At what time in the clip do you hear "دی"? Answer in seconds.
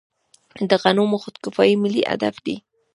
2.45-2.55